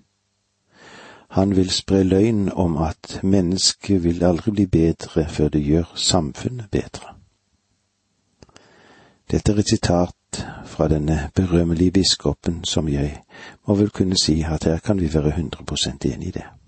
Han 1.37 1.55
vil 1.55 1.69
spre 1.69 2.03
løgn 2.03 2.49
om 2.49 2.77
at 2.77 3.19
mennesket 3.23 4.01
vil 4.03 4.23
aldri 4.23 4.51
bli 4.51 4.65
bedre 4.65 5.27
før 5.29 5.51
det 5.53 5.61
gjør 5.61 5.91
samfunnet 5.95 6.71
bedre. 6.71 7.13
Dette 9.31 9.53
er 9.53 9.61
et 9.61 9.69
sitat 9.75 10.41
fra 10.65 10.87
denne 10.87 11.29
berømmelige 11.35 11.91
biskopen 11.99 12.63
som 12.63 12.89
jeg 12.89 13.21
må 13.67 13.77
vel 13.77 13.93
kunne 13.93 14.17
si 14.23 14.41
at 14.41 14.65
her 14.65 14.79
kan 14.79 14.99
vi 14.99 15.13
være 15.13 15.35
100 15.37 16.13
enig 16.15 16.27
i 16.27 16.35
det. 16.39 16.60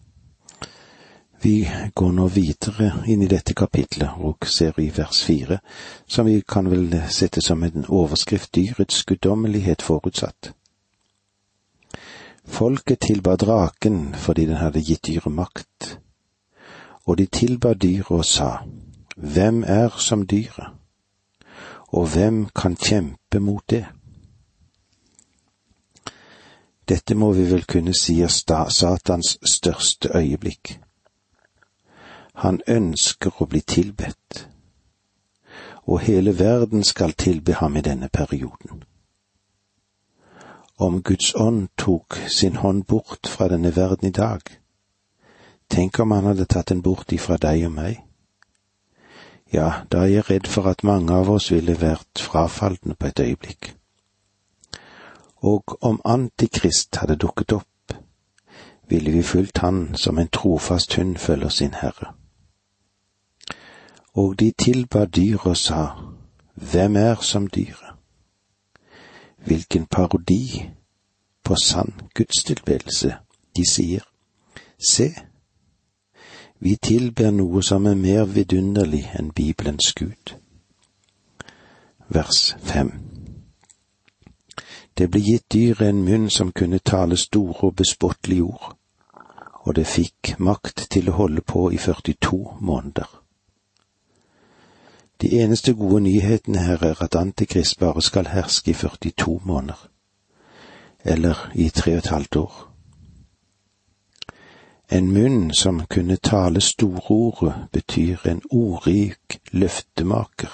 Vi 1.43 1.69
går 1.93 2.11
nå 2.15 2.27
videre 2.31 2.85
inn 3.11 3.21
i 3.25 3.27
dette 3.27 3.51
kapitlet 3.53 4.21
og 4.23 4.45
ser 4.47 4.77
i 4.79 4.85
vers 4.95 5.17
fire, 5.27 5.57
som 6.07 6.25
vi 6.25 6.37
kan 6.47 6.69
vel 6.71 6.93
sette 7.11 7.41
som 7.43 7.65
en 7.67 7.83
overskrift 7.89 8.53
dyrets 8.55 9.01
guddommelighet 9.03 9.83
forutsatt. 9.83 10.53
Folket 12.47 12.99
tilba 12.99 13.35
draken 13.35 14.13
fordi 14.15 14.45
den 14.45 14.61
hadde 14.61 14.85
gitt 14.87 15.03
dyret 15.07 15.35
makt, 15.35 15.97
og 17.03 17.17
de 17.19 17.25
tilba 17.27 17.73
dyret 17.73 18.11
og 18.11 18.23
sa, 18.25 18.63
Hvem 19.15 19.63
er 19.67 19.99
som 19.99 20.23
dyret, 20.27 20.71
og 21.91 22.07
hvem 22.07 22.45
kan 22.55 22.75
kjempe 22.75 23.39
mot 23.39 23.67
det? 23.69 23.83
Dette 26.89 27.15
må 27.15 27.33
vi 27.35 27.51
vel 27.51 27.67
kunne 27.67 27.93
si 27.99 28.21
er 28.21 28.31
Satans 28.31 29.37
største 29.43 30.15
øyeblikk. 30.15 30.79
Han 32.33 32.61
ønsker 32.67 33.41
å 33.41 33.45
bli 33.45 33.61
tilbedt, 33.61 34.47
og 35.85 36.01
hele 36.01 36.39
verden 36.39 36.83
skal 36.83 37.13
tilbe 37.13 37.53
ham 37.59 37.77
i 37.77 37.83
denne 37.85 38.09
perioden. 38.09 38.83
Om 40.77 41.01
Guds 41.01 41.35
ånd 41.35 41.67
tok 41.77 42.17
sin 42.27 42.55
hånd 42.55 42.85
bort 42.89 43.27
fra 43.29 43.47
denne 43.47 43.75
verden 43.75 44.07
i 44.09 44.11
dag, 44.11 44.41
tenk 45.69 45.99
om 45.99 46.11
han 46.11 46.25
hadde 46.25 46.45
tatt 46.49 46.73
den 46.73 46.81
bort 46.81 47.13
ifra 47.13 47.37
deg 47.37 47.67
og 47.67 47.75
meg. 47.77 48.01
Ja, 49.53 49.85
da 49.91 50.01
er 50.01 50.09
jeg 50.15 50.29
redd 50.29 50.49
for 50.49 50.65
at 50.71 50.83
mange 50.83 51.13
av 51.13 51.29
oss 51.29 51.51
ville 51.51 51.77
vært 51.77 52.17
frafalne 52.17 52.97
på 52.97 53.11
et 53.11 53.19
øyeblikk. 53.21 53.75
Og 55.45 55.77
om 55.85 56.01
Antikrist 56.05 56.97
hadde 56.97 57.19
dukket 57.21 57.53
opp, 57.59 57.93
ville 58.89 59.11
vi 59.11 59.21
fulgt 59.21 59.61
han 59.61 59.93
som 59.95 60.17
en 60.17 60.33
trofast 60.33 60.97
hund 60.97 61.17
følger 61.21 61.49
sin 61.49 61.77
herre. 61.77 62.15
Og 64.13 64.39
de 64.39 64.51
tilba 64.51 65.05
dyret 65.05 65.45
og 65.45 65.57
sa, 65.57 65.87
Hvem 66.55 66.95
er 66.95 67.15
som 67.21 67.47
dyret? 67.47 67.95
Hvilken 69.45 69.85
parodi 69.85 70.69
på 71.43 71.55
sann 71.55 71.93
gudstilbedelse. 72.15 73.15
De 73.55 73.71
sier, 73.71 74.01
Se, 74.79 75.09
vi 76.59 76.75
tilber 76.75 77.31
noe 77.31 77.63
som 77.63 77.85
er 77.85 77.95
mer 77.95 78.25
vidunderlig 78.25 79.03
enn 79.19 79.31
Bibelens 79.35 79.93
Gud. 79.93 80.35
Vers 82.07 82.55
fem. 82.59 82.91
Det 84.97 85.09
ble 85.11 85.21
gitt 85.21 85.45
dyret 85.53 85.89
en 85.89 86.03
munn 86.05 86.29
som 86.29 86.51
kunne 86.51 86.79
tale 86.79 87.17
store 87.17 87.69
og 87.69 87.75
bespottelige 87.75 88.43
ord, 88.43 88.77
og 89.65 89.75
det 89.75 89.87
fikk 89.87 90.35
makt 90.39 90.87
til 90.91 91.09
å 91.09 91.17
holde 91.23 91.41
på 91.41 91.69
i 91.71 91.77
42 91.77 92.57
måneder. 92.61 93.22
De 95.21 95.41
eneste 95.41 95.73
gode 95.73 96.01
nyhetene 96.01 96.59
her 96.59 96.83
er 96.83 97.01
at 97.01 97.15
Antikrist 97.15 97.79
bare 97.79 98.01
skal 98.01 98.27
herske 98.27 98.71
i 98.71 98.73
42 98.73 99.41
måneder, 99.45 99.89
eller 101.03 101.51
i 101.55 101.69
tre 101.69 101.91
og 101.91 101.97
et 101.97 102.07
halvt 102.07 102.35
år. 102.35 102.73
En 104.91 105.11
munn 105.11 105.53
som 105.53 105.85
kunne 105.85 106.15
tale 106.15 106.61
storordet, 106.61 107.53
betyr 107.71 108.27
en 108.27 108.41
ordrik 108.51 109.39
løftemaker, 109.51 110.51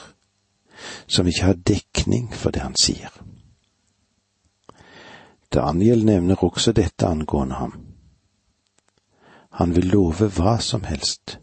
som 1.08 1.28
ikke 1.28 1.44
har 1.44 1.54
dekning 1.54 2.34
for 2.34 2.52
det 2.52 2.62
han 2.62 2.76
sier. 2.76 3.10
Daniel 5.54 6.06
nevner 6.06 6.44
også 6.44 6.72
dette 6.72 7.08
angående 7.08 7.56
ham. 7.56 7.74
Han 9.52 9.76
vil 9.76 9.86
love 9.86 10.30
hva 10.38 10.60
som 10.62 10.84
helst 10.84 11.40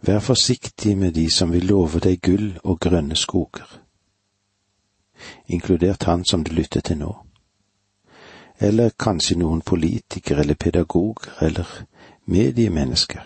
Vær 0.00 0.18
forsiktig 0.20 0.98
med 0.98 1.12
de 1.12 1.30
som 1.30 1.52
vil 1.52 1.66
love 1.66 2.00
deg 2.00 2.20
gull 2.22 2.58
og 2.64 2.80
grønne 2.80 3.16
skoger, 3.16 3.66
inkludert 5.48 6.04
han 6.04 6.24
som 6.24 6.44
du 6.44 6.52
lytter 6.52 6.80
til 6.80 6.98
nå, 7.00 7.12
eller 8.60 8.92
kanskje 8.98 9.38
noen 9.40 9.62
politiker 9.66 10.42
eller 10.42 10.54
pedagoger 10.54 11.32
eller 11.40 11.70
mediemennesker. 12.24 13.24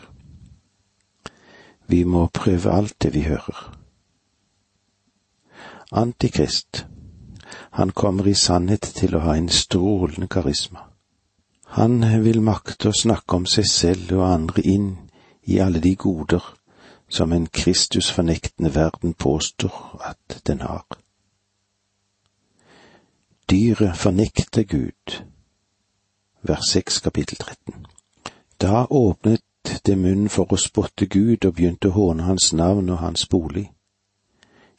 Vi 1.86 2.04
må 2.04 2.26
prøve 2.26 2.70
alt 2.70 2.94
det 3.02 3.14
vi 3.14 3.24
hører. 3.26 3.76
Antikrist, 5.92 6.86
han 7.70 7.90
kommer 7.90 8.26
i 8.26 8.34
sannhet 8.34 8.92
til 8.94 9.16
å 9.16 9.24
ha 9.26 9.34
en 9.36 9.48
strålende 9.48 10.28
karisma. 10.30 10.86
Han 11.74 11.98
vil 12.22 12.40
makte 12.42 12.90
å 12.90 12.94
snakke 12.94 13.36
om 13.36 13.46
seg 13.46 13.66
selv 13.66 14.14
og 14.20 14.26
andre 14.26 14.62
inn 14.62 14.88
i 15.50 15.58
alle 15.58 15.82
de 15.82 15.96
goder 15.98 16.46
som 17.10 17.32
en 17.32 17.46
Kristus-fornektende 17.46 18.74
verden 18.74 19.14
påstår 19.14 20.00
at 20.04 20.42
den 20.46 20.60
har. 20.60 20.86
Dyret 23.50 23.96
fornekter 23.96 24.62
Gud. 24.62 25.22
Vers 26.42 26.70
6 26.70 27.00
kapittel 27.00 27.36
13. 27.36 27.86
Da 28.60 28.86
åpnet 28.90 29.42
det 29.86 29.98
munnen 29.98 30.28
for 30.28 30.52
å 30.52 30.56
spotte 30.56 31.06
Gud 31.06 31.44
og 31.44 31.54
begynte 31.54 31.90
å 31.90 31.96
håne 31.96 32.22
hans 32.22 32.52
navn 32.52 32.88
og 32.88 33.02
hans 33.02 33.26
bolig. 33.28 33.66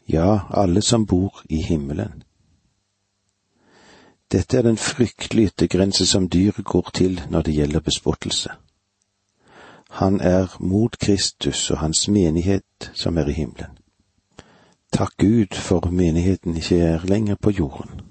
Ja, 0.08 0.40
alle 0.50 0.82
som 0.82 1.06
bor 1.06 1.44
i 1.50 1.62
himmelen. 1.62 2.24
Dette 4.32 4.58
er 4.58 4.62
den 4.62 4.78
fryktelige 4.78 5.52
yttergrense 5.52 6.06
som 6.06 6.30
dyret 6.30 6.66
går 6.66 6.90
til 6.94 7.22
når 7.30 7.42
det 7.42 7.56
gjelder 7.56 7.80
bespottelse. 7.80 8.52
Han 9.92 10.22
er 10.22 10.56
mot 10.60 10.98
Kristus 11.00 11.72
og 11.72 11.78
hans 11.78 12.08
menighet 12.08 12.92
som 12.94 13.18
er 13.18 13.28
i 13.28 13.36
himmelen. 13.36 13.78
Takk 14.92 15.18
Gud 15.18 15.56
for 15.56 15.90
menigheten 15.92 16.56
ikke 16.56 16.78
er 16.80 17.06
lenger 17.06 17.36
på 17.36 17.52
jorden. 17.52 18.02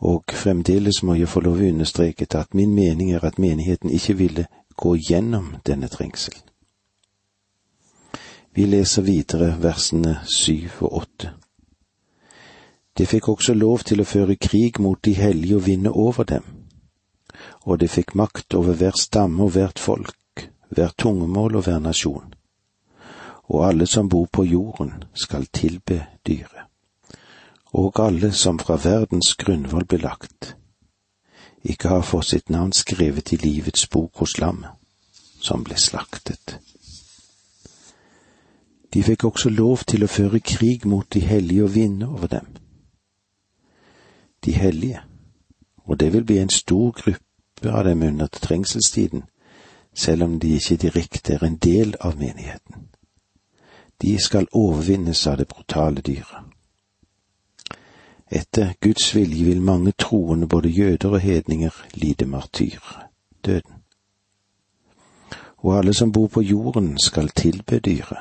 Og 0.00 0.24
fremdeles 0.32 1.02
må 1.02 1.14
jeg 1.14 1.28
få 1.28 1.40
lov 1.40 1.58
å 1.58 1.70
understreke 1.72 2.28
at 2.38 2.54
min 2.54 2.74
mening 2.74 3.12
er 3.12 3.24
at 3.24 3.38
menigheten 3.38 3.90
ikke 3.90 4.16
ville 4.16 4.46
gå 4.76 4.94
gjennom 5.08 5.56
denne 5.66 5.88
trengselen. 5.88 6.44
Vi 8.54 8.66
leser 8.66 9.02
videre 9.02 9.56
versene 9.62 10.20
syv 10.26 10.80
og 10.80 10.94
åtte. 11.02 11.32
Det 12.98 13.06
fikk 13.08 13.28
også 13.28 13.54
lov 13.54 13.84
til 13.86 14.00
å 14.02 14.06
føre 14.08 14.34
krig 14.36 14.80
mot 14.82 14.98
de 15.04 15.12
hellige 15.14 15.56
og 15.56 15.66
vinne 15.66 15.92
over 15.92 16.24
dem, 16.24 16.42
og 17.62 17.78
det 17.78 17.90
fikk 17.90 18.16
makt 18.18 18.54
over 18.58 18.74
hver 18.74 18.98
stamme 18.98 19.44
og 19.44 19.54
hvert 19.54 19.78
folk, 19.78 20.17
hver 20.68 20.92
tungemål 20.98 21.56
og 21.56 21.62
hver 21.62 21.78
nasjon, 21.78 22.34
og 23.48 23.68
alle 23.68 23.86
som 23.86 24.08
bor 24.08 24.28
på 24.32 24.44
jorden 24.44 24.92
skal 25.14 25.46
tilbe 25.46 26.04
dyret, 26.26 26.68
og 27.72 28.00
alle 28.06 28.32
som 28.32 28.58
fra 28.58 28.76
verdens 28.76 29.34
grunnvoll 29.34 29.84
ble 29.84 29.98
lagt, 29.98 30.54
ikke 31.64 31.88
har 31.88 32.02
fått 32.02 32.30
sitt 32.30 32.50
navn 32.50 32.72
skrevet 32.72 33.32
i 33.32 33.36
livets 33.36 33.86
bok 33.86 34.22
hos 34.22 34.38
lammet, 34.38 34.70
som 35.40 35.64
ble 35.64 35.76
slaktet. 35.76 36.58
De 38.94 39.02
fikk 39.02 39.24
også 39.24 39.50
lov 39.50 39.84
til 39.86 40.04
å 40.04 40.10
føre 40.10 40.40
krig 40.40 40.86
mot 40.88 41.06
de 41.12 41.20
hellige 41.20 41.64
og 41.64 41.74
vinne 41.74 42.08
over 42.08 42.30
dem. 42.32 42.46
De 44.44 44.52
hellige, 44.52 45.02
og 45.84 46.00
det 46.00 46.12
vil 46.12 46.24
bli 46.24 46.38
en 46.38 46.52
stor 46.52 46.92
gruppe 46.96 47.72
av 47.72 47.84
dem 47.84 48.02
under 48.02 48.26
trengselstiden, 48.26 49.26
selv 49.94 50.22
om 50.22 50.40
de 50.40 50.48
ikke 50.48 50.76
direkte 50.76 51.34
er 51.34 51.44
en 51.44 51.56
del 51.56 51.94
av 52.00 52.18
menigheten. 52.18 52.88
De 54.02 54.18
skal 54.18 54.46
overvinnes 54.52 55.26
av 55.26 55.38
det 55.38 55.48
brutale 55.48 56.00
dyret. 56.00 56.44
Etter 58.30 58.74
Guds 58.80 59.14
vilje 59.14 59.44
vil 59.44 59.62
mange 59.62 59.92
troende, 59.92 60.46
både 60.46 60.68
jøder 60.68 61.08
og 61.08 61.20
hedninger, 61.20 61.70
lide 61.94 62.26
martyrdøden. 62.26 63.74
Og 65.56 65.78
alle 65.78 65.94
som 65.94 66.12
bor 66.12 66.26
på 66.26 66.40
jorden 66.40 66.98
skal 66.98 67.28
tilbe 67.28 67.78
dyret. 67.78 68.18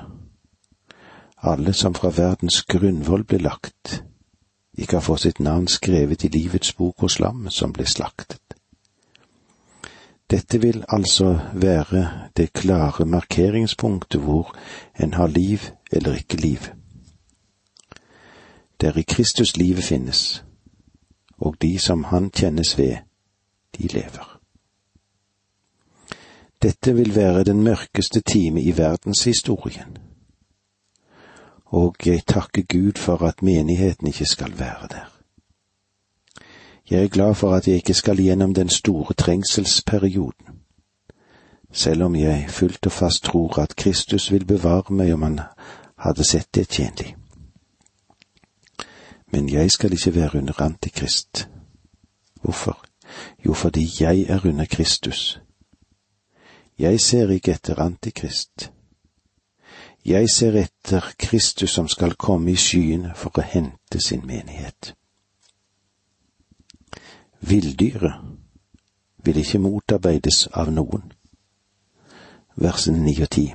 Alle 1.38 1.74
som 1.74 1.93
fra 1.93 2.09
verdens 2.09 2.63
grunnvoll 2.63 3.24
ble 3.24 3.38
lagt, 3.38 4.03
ikke 4.77 4.95
har 4.95 5.05
fått 5.05 5.21
sitt 5.21 5.39
navn 5.39 5.67
skrevet 5.67 6.24
i 6.24 6.27
livets 6.33 6.74
bok 6.74 7.01
hos 7.05 7.19
lammet 7.19 7.53
som 7.53 7.74
ble 7.74 7.86
slaktet. 7.86 8.46
Dette 10.29 10.62
vil 10.62 10.84
altså 10.89 11.39
være 11.53 12.29
det 12.38 12.53
klare 12.53 13.05
markeringspunktet 13.05 14.22
hvor 14.22 14.57
en 15.00 15.13
har 15.13 15.27
liv 15.27 15.60
eller 15.91 16.13
ikke 16.15 16.36
liv 16.36 16.60
der 18.82 18.97
i 18.97 19.01
Kristus 19.01 19.58
livet 19.58 19.84
finnes, 19.84 20.45
og 21.38 21.56
de 21.62 21.80
som 21.80 22.04
han 22.04 22.30
kjennes 22.30 22.78
ved, 22.78 22.95
de 23.78 23.88
lever. 23.88 24.39
Dette 26.62 26.95
vil 26.95 27.15
være 27.15 27.43
den 27.43 27.63
mørkeste 27.63 28.21
time 28.21 28.62
i 28.62 28.78
verdenshistorien, 28.78 29.97
og 31.65 31.95
jeg 32.06 32.21
takker 32.28 32.62
Gud 32.62 32.97
for 32.97 33.17
at 33.23 33.41
menigheten 33.41 34.08
ikke 34.08 34.25
skal 34.25 34.60
være 34.60 34.88
der. 34.88 35.16
Jeg 36.89 37.04
er 37.04 37.08
glad 37.08 37.36
for 37.36 37.54
at 37.54 37.67
jeg 37.67 37.76
ikke 37.76 37.93
skal 37.93 38.17
gjennom 38.17 38.54
den 38.54 38.69
store 38.69 39.13
trengselsperioden, 39.13 40.45
selv 41.71 42.04
om 42.04 42.15
jeg 42.15 42.50
fullt 42.50 42.86
og 42.86 42.91
fast 42.91 43.23
tror 43.23 43.60
at 43.60 43.76
Kristus 43.76 44.32
vil 44.32 44.45
bevare 44.45 44.93
meg 44.93 45.13
om 45.13 45.21
han 45.21 45.39
hadde 45.97 46.23
sett 46.23 46.56
det 46.56 46.69
tjenlig 46.69 47.15
men 49.32 49.50
jeg 49.50 49.71
skal 49.71 49.93
ikke 49.93 50.15
være 50.15 50.38
under 50.38 50.62
Antikrist. 50.62 51.50
Hvorfor? 52.41 52.86
Jo, 53.45 53.54
fordi 53.54 53.88
jeg 54.00 54.19
er 54.19 54.45
under 54.45 54.65
Kristus. 54.65 55.41
Jeg 56.80 57.00
ser 57.00 57.30
ikke 57.30 57.52
etter 57.52 57.80
Antikrist. 57.80 58.71
Jeg 60.06 60.30
ser 60.30 60.52
etter 60.52 61.02
Kristus 61.19 61.69
som 61.69 61.88
skal 61.88 62.13
komme 62.15 62.52
i 62.52 62.56
skyene 62.56 63.13
for 63.15 63.32
å 63.36 63.43
hente 63.43 64.00
sin 64.00 64.23
menighet. 64.26 64.96
Villdyret 67.39 68.13
vil 69.23 69.38
ikke 69.38 69.60
motarbeides 69.60 70.47
av 70.54 70.71
noen. 70.71 71.12
Versene 72.56 73.04
ni 73.04 73.13
og 73.21 73.30
ti. 73.30 73.54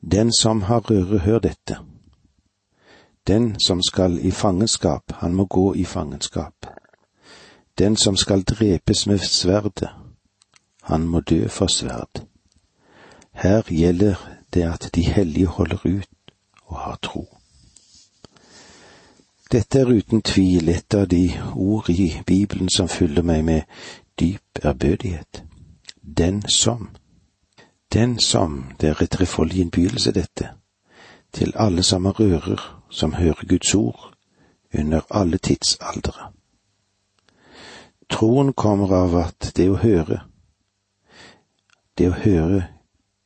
Den 0.00 0.32
som 0.32 0.62
har 0.62 0.84
røre, 0.90 1.18
hør 1.18 1.38
dette. 1.38 1.78
Den 3.26 3.60
som 3.60 3.82
skal 3.82 4.18
i 4.20 4.30
fangenskap, 4.30 5.12
han 5.12 5.34
må 5.34 5.44
gå 5.44 5.74
i 5.74 5.84
fangenskap. 5.84 6.66
Den 7.78 7.96
som 7.96 8.16
skal 8.16 8.42
drepes 8.42 9.06
med 9.06 9.18
sverdet, 9.18 9.88
han 10.82 11.06
må 11.08 11.20
dø 11.20 11.48
for 11.48 11.66
sverd. 11.66 12.22
Her 13.32 13.62
gjelder 13.70 14.14
det 14.54 14.62
at 14.62 14.90
de 14.94 15.02
hellige 15.02 15.46
holder 15.46 15.78
ut 15.84 16.32
og 16.66 16.78
har 16.78 16.98
tro. 17.02 17.33
Dette 19.54 19.78
er 19.78 19.86
uten 19.86 20.22
tvil 20.22 20.68
et 20.68 20.94
av 20.94 21.04
de 21.06 21.28
ord 21.54 21.88
i 21.88 22.08
Bibelen 22.26 22.68
som 22.68 22.88
fyller 22.88 23.22
meg 23.22 23.44
med 23.46 23.62
dyp 24.18 24.58
ærbødighet. 24.64 25.44
Den 26.02 26.42
som. 26.48 26.88
Den 27.92 28.18
som, 28.18 28.64
det 28.80 28.88
er 28.88 29.02
et 29.02 29.10
trefoldig 29.10 29.60
innbydelse, 29.60 30.12
dette, 30.12 30.48
til 31.32 31.52
alle 31.54 31.82
som 31.82 32.04
har 32.04 32.18
ører 32.20 32.82
som 32.90 33.14
hører 33.14 33.46
Guds 33.46 33.74
ord 33.74 34.12
under 34.78 35.00
alle 35.10 35.38
tidsaldre. 35.38 36.32
Troen 38.10 38.52
kommer 38.52 38.90
av 38.92 39.14
at 39.16 39.52
det 39.56 39.70
å 39.70 39.78
høre, 39.78 40.24
det 41.98 42.10
å 42.10 42.18
høre 42.26 42.66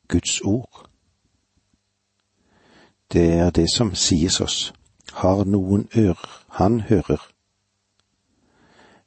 Guds 0.07 0.41
ord, 0.45 0.85
det 3.13 3.31
er 3.33 3.49
det 3.49 3.71
som 3.73 3.95
sies 3.95 4.41
oss. 4.41 4.73
Har 5.19 5.43
noen 5.43 5.87
ører, 5.97 6.29
han 6.49 6.81
hører. 6.81 7.21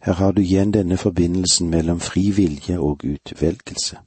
Her 0.03 0.13
har 0.13 0.33
du 0.33 0.41
igjen 0.43 0.73
denne 0.75 0.97
forbindelsen 0.97 1.71
mellom 1.71 2.01
fri 2.01 2.31
vilje 2.37 2.79
og 2.79 3.05
utvelgelse. 3.05 3.99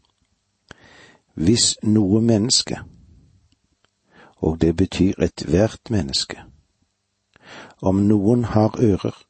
Hvis 1.33 1.77
noe 1.83 2.21
menneske 2.21 2.79
og 4.45 4.61
det 4.61 4.77
betyr 4.77 5.13
ethvert 5.19 5.89
menneske. 5.89 6.37
Om 7.81 7.95
noen 7.95 8.43
har 8.43 8.75
ører, 8.79 9.25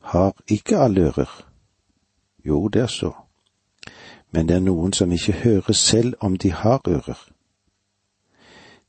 har 0.00 0.32
ikke 0.48 0.78
alle 0.78 1.00
ører. 1.00 1.46
Jo, 2.46 2.68
det 2.68 2.82
er 2.82 2.86
så. 2.86 3.12
Men 4.30 4.48
det 4.48 4.56
er 4.56 4.60
noen 4.60 4.92
som 4.92 5.12
ikke 5.12 5.32
hører 5.32 5.72
selv 5.72 6.14
om 6.20 6.36
de 6.36 6.52
har 6.52 6.80
ører. 6.88 7.28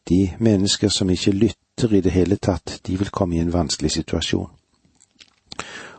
De 0.10 0.36
mennesker 0.40 0.90
som 0.90 1.10
ikke 1.10 1.32
lytter 1.32 1.67
i 1.84 2.02
det 2.02 2.12
hele 2.12 2.36
tatt, 2.36 2.80
de 2.86 2.98
vil 2.98 3.10
komme 3.10 3.36
i 3.36 3.40
en 3.40 3.54
vanskelig 3.54 3.92
situasjon. 3.92 4.50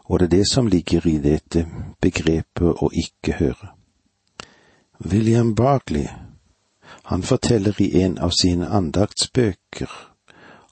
Og 0.04 0.18
det 0.18 0.26
er 0.26 0.36
det 0.36 0.46
som 0.50 0.66
ligger 0.66 1.06
i 1.06 1.18
dette 1.18 1.66
begrepet 2.00 2.82
å 2.82 2.90
ikke 2.92 3.36
høre. 3.38 3.74
William 4.98 5.54
Barkley 5.54 6.08
han 7.08 7.22
forteller 7.22 7.82
i 7.82 8.02
en 8.02 8.18
av 8.18 8.30
sine 8.30 8.66
andaktsbøker 8.68 9.90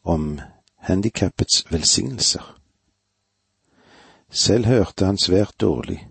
om 0.03 0.41
handikappets 0.89 1.65
velsignelser. 1.71 2.43
Selv 4.31 4.67
hørte 4.67 5.07
han 5.07 5.19
svært 5.19 5.61
dårlig, 5.61 6.09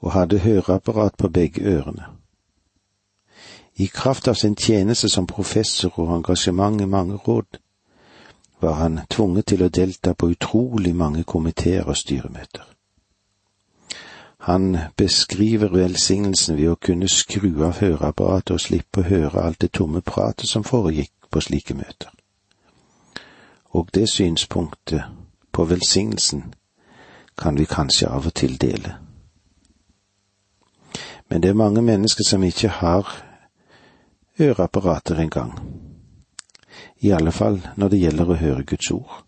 og 0.00 0.12
hadde 0.12 0.38
høreapparat 0.38 1.16
på 1.16 1.28
begge 1.28 1.62
ørene. 1.62 2.13
I 3.76 3.86
kraft 3.86 4.28
av 4.28 4.34
sin 4.34 4.56
tjeneste 4.56 5.08
som 5.08 5.26
professor 5.26 5.98
og 5.98 6.12
engasjement 6.16 6.80
i 6.80 6.86
mange 6.86 7.16
råd, 7.16 7.58
var 8.60 8.72
han 8.72 9.00
tvunget 9.10 9.46
til 9.46 9.64
å 9.64 9.68
delta 9.68 10.14
på 10.14 10.30
utrolig 10.30 10.94
mange 10.94 11.24
komiteer 11.24 11.84
og 11.84 11.96
styremøter. 11.96 12.62
Han 14.44 14.76
beskriver 14.96 15.72
velsignelsen 15.72 16.56
ved 16.56 16.70
å 16.70 16.76
kunne 16.76 17.08
skru 17.08 17.64
av 17.64 17.80
høreapparatet 17.80 18.54
og 18.54 18.60
slippe 18.60 19.00
å 19.00 19.08
høre 19.08 19.42
alt 19.42 19.60
det 19.64 19.72
tomme 19.72 20.02
pratet 20.04 20.48
som 20.48 20.64
foregikk 20.64 21.12
på 21.30 21.40
slike 21.40 21.74
møter. 21.74 22.10
Og 23.72 23.88
det 23.94 24.08
synspunktet 24.08 25.02
på 25.52 25.64
velsignelsen 25.64 26.54
kan 27.38 27.58
vi 27.58 27.64
kanskje 27.64 28.08
av 28.08 28.26
og 28.26 28.34
til 28.34 28.60
dele. 28.60 28.94
Men 31.28 31.42
det 31.42 31.50
er 31.50 31.62
mange 31.64 31.82
mennesker 31.82 32.24
som 32.28 32.44
ikke 32.44 32.68
har 32.68 33.33
øreapparater 34.40 35.20
engang. 35.20 35.52
I 36.98 37.10
alle 37.10 37.32
fall 37.32 37.60
når 37.76 37.88
det 37.88 38.00
gjelder 38.00 38.30
å 38.30 38.40
høre 38.40 38.64
Guds 38.64 38.90
ord. 38.90 39.24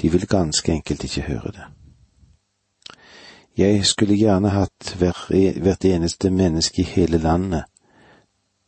De 0.00 0.10
vil 0.12 0.26
ganske 0.26 0.72
enkelt 0.72 1.04
ikke 1.04 1.22
høre 1.22 1.52
det. 1.52 1.66
Jeg 3.56 3.86
skulle 3.86 4.18
gjerne 4.18 4.52
hatt 4.52 4.96
hvert 4.98 5.84
eneste 5.84 6.30
menneske 6.30 6.82
i 6.82 6.90
hele 6.90 7.18
landet 7.18 7.64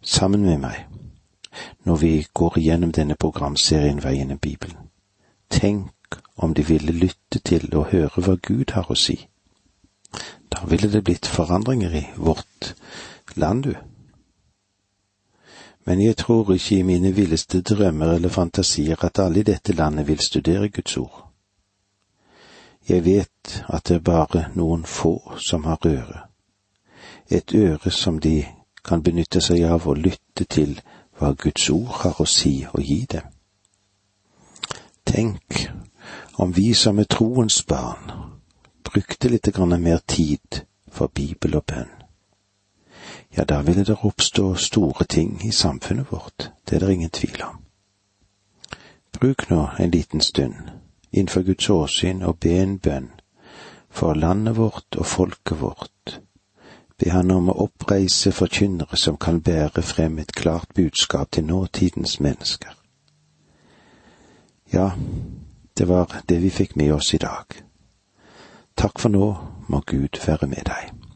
sammen 0.03 0.43
med 0.43 0.59
meg 0.59 0.87
når 1.85 1.97
vi 1.97 2.27
går 2.35 2.59
igjennom 2.59 2.93
denne 2.93 3.17
programserien 3.17 4.03
Veien 4.05 4.31
i 4.31 4.37
Bibelen. 4.37 4.89
Tenk 5.51 6.19
om 6.37 6.55
de 6.55 6.65
ville 6.67 6.93
lytte 6.93 7.39
til 7.45 7.69
og 7.75 7.91
høre 7.93 8.23
hva 8.23 8.37
Gud 8.43 8.73
har 8.73 8.89
å 8.91 8.97
si. 8.97 9.19
Da 10.49 10.65
ville 10.69 10.91
det 10.93 11.05
blitt 11.05 11.27
forandringer 11.27 11.95
i 11.95 12.05
vårt 12.17 12.75
land, 13.37 13.65
du. 13.65 13.75
Men 15.89 16.03
jeg 16.05 16.17
tror 16.21 16.51
ikke 16.53 16.79
i 16.79 16.83
mine 16.85 17.15
villeste 17.17 17.63
drømmer 17.63 18.11
eller 18.13 18.29
fantasier 18.29 19.05
at 19.05 19.19
alle 19.19 19.41
i 19.41 19.47
dette 19.49 19.73
landet 19.73 20.09
vil 20.09 20.19
studere 20.21 20.69
Guds 20.69 20.97
ord. 20.97 21.23
Jeg 22.89 23.05
vet 23.05 23.65
at 23.69 23.89
det 23.89 23.95
er 23.97 24.05
bare 24.05 24.43
noen 24.55 24.85
få 24.85 25.15
som 25.41 25.65
har 25.65 25.81
øre, 25.87 26.21
et 27.31 27.55
øre 27.55 27.91
som 27.91 28.19
de 28.21 28.45
kan 28.85 29.03
benytte 29.03 29.41
seg 29.41 29.65
av 29.65 29.89
og 29.89 29.97
lytte 29.97 30.45
til 30.45 30.77
hva 31.17 31.33
Guds 31.33 31.71
ord 31.71 31.97
har 32.03 32.21
å 32.21 32.29
si 32.29 32.67
og 32.69 32.85
gi 32.85 33.07
dem. 33.17 33.33
Tenk 35.09 35.71
om 36.37 36.53
vi 36.53 36.75
som 36.75 37.01
er 37.01 37.09
troens 37.09 37.63
barn 37.65 38.13
brukte 38.85 39.33
litt 39.33 39.57
mer 39.59 40.05
tid 40.07 40.65
for 40.93 41.09
Bibel 41.09 41.57
og 41.57 41.65
bønn. 41.65 41.98
Ja, 43.39 43.45
da 43.45 43.63
ville 43.63 43.85
det 43.85 43.97
oppstå 44.03 44.55
store 44.55 45.05
ting 45.05 45.41
i 45.45 45.53
samfunnet 45.53 46.13
vårt, 46.13 46.51
det 46.65 46.77
er 46.77 46.81
det 46.81 46.93
ingen 46.93 47.11
tvil 47.11 47.43
om. 47.43 47.61
Bruk 49.13 49.51
nå 49.51 49.69
en 49.79 49.91
liten 49.91 50.21
stund 50.21 50.55
innenfor 51.13 51.43
Guds 51.43 51.71
åsyn 51.71 52.23
og 52.23 52.41
be 52.43 52.57
en 52.63 52.79
bønn 52.79 53.07
for 53.91 54.15
landet 54.15 54.57
vårt 54.57 54.99
og 54.99 55.07
folket 55.07 55.61
vårt. 55.61 56.21
Be 56.99 57.11
Han 57.11 57.31
om 57.31 57.49
å 57.49 57.57
oppreise 57.63 58.33
forkynnere 58.33 58.97
som 58.97 59.17
kan 59.17 59.41
bære 59.41 59.83
frem 59.83 60.19
et 60.19 60.35
klart 60.35 60.75
budskap 60.75 61.31
til 61.31 61.45
nåtidens 61.45 62.21
mennesker. 62.21 62.75
Ja, 64.73 64.91
det 65.79 65.89
var 65.89 66.23
det 66.29 66.43
vi 66.43 66.51
fikk 66.51 66.77
med 66.77 66.93
oss 66.93 67.15
i 67.15 67.23
dag. 67.23 67.63
Takk 68.77 68.99
for 68.99 69.09
nå, 69.09 69.37
må 69.69 69.81
Gud 69.87 70.27
være 70.27 70.47
med 70.47 70.67
deg. 70.67 71.08